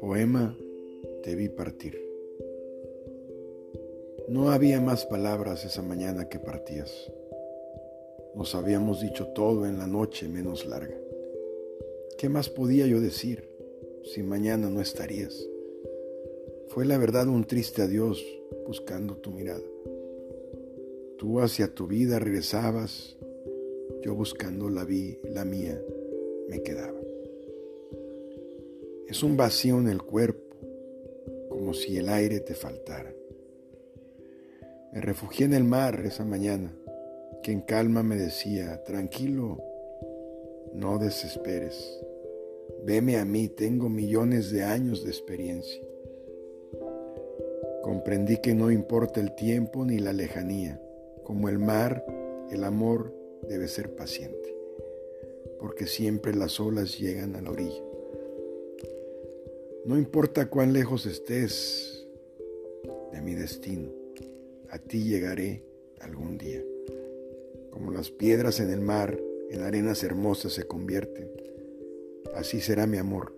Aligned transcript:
Poema 0.00 0.56
Te 1.22 1.34
vi 1.34 1.50
partir. 1.50 2.00
No 4.28 4.50
había 4.50 4.80
más 4.80 5.04
palabras 5.04 5.66
esa 5.66 5.82
mañana 5.82 6.30
que 6.30 6.38
partías. 6.38 7.12
Nos 8.34 8.54
habíamos 8.54 9.02
dicho 9.02 9.26
todo 9.34 9.66
en 9.66 9.76
la 9.78 9.86
noche 9.86 10.26
menos 10.28 10.64
larga. 10.64 10.96
¿Qué 12.16 12.30
más 12.30 12.48
podía 12.48 12.86
yo 12.86 13.00
decir 13.00 13.46
si 14.04 14.22
mañana 14.22 14.70
no 14.70 14.80
estarías? 14.80 15.46
Fue 16.68 16.86
la 16.86 16.96
verdad 16.96 17.28
un 17.28 17.44
triste 17.44 17.82
adiós 17.82 18.24
buscando 18.66 19.16
tu 19.16 19.32
mirada. 19.32 19.60
Tú 21.18 21.40
hacia 21.40 21.74
tu 21.74 21.86
vida 21.86 22.18
regresabas, 22.18 23.18
yo 24.02 24.14
buscando 24.14 24.70
la, 24.70 24.84
vi, 24.84 25.18
la 25.24 25.44
mía 25.44 25.80
me 26.48 26.62
quedaba. 26.62 26.98
Es 29.06 29.22
un 29.22 29.36
vacío 29.36 29.78
en 29.78 29.88
el 29.88 30.02
cuerpo, 30.02 30.56
como 31.48 31.74
si 31.74 31.96
el 31.96 32.08
aire 32.08 32.40
te 32.40 32.54
faltara. 32.54 33.12
Me 34.92 35.00
refugié 35.00 35.46
en 35.46 35.54
el 35.54 35.64
mar 35.64 36.00
esa 36.04 36.24
mañana, 36.24 36.72
que 37.42 37.52
en 37.52 37.60
calma 37.60 38.02
me 38.02 38.16
decía, 38.16 38.82
tranquilo, 38.84 39.62
no 40.72 40.98
desesperes. 40.98 42.00
Veme 42.84 43.18
a 43.18 43.24
mí, 43.24 43.48
tengo 43.48 43.88
millones 43.88 44.50
de 44.50 44.62
años 44.62 45.04
de 45.04 45.10
experiencia. 45.10 45.82
Comprendí 47.82 48.38
que 48.38 48.54
no 48.54 48.70
importa 48.70 49.20
el 49.20 49.34
tiempo 49.34 49.84
ni 49.84 49.98
la 49.98 50.12
lejanía. 50.12 50.80
Como 51.24 51.48
el 51.48 51.58
mar, 51.58 52.04
el 52.50 52.64
amor 52.64 53.19
debe 53.50 53.66
ser 53.66 53.96
paciente, 53.96 54.56
porque 55.58 55.88
siempre 55.88 56.32
las 56.32 56.60
olas 56.60 57.00
llegan 57.00 57.34
a 57.34 57.42
la 57.42 57.50
orilla. 57.50 57.82
No 59.84 59.98
importa 59.98 60.48
cuán 60.48 60.72
lejos 60.72 61.04
estés 61.04 62.06
de 63.12 63.20
mi 63.20 63.34
destino, 63.34 63.90
a 64.68 64.78
ti 64.78 65.02
llegaré 65.02 65.64
algún 65.98 66.38
día. 66.38 66.62
Como 67.72 67.90
las 67.90 68.12
piedras 68.12 68.60
en 68.60 68.70
el 68.70 68.80
mar, 68.80 69.18
en 69.50 69.62
arenas 69.62 70.04
hermosas 70.04 70.52
se 70.52 70.68
convierten. 70.68 71.28
Así 72.36 72.60
será 72.60 72.86
mi 72.86 72.98
amor, 72.98 73.34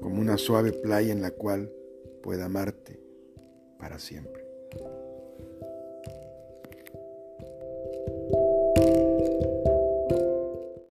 como 0.00 0.20
una 0.20 0.38
suave 0.38 0.72
playa 0.72 1.12
en 1.12 1.20
la 1.20 1.32
cual 1.32 1.72
pueda 2.22 2.44
amarte 2.44 3.00
para 3.76 3.98
siempre. 3.98 4.46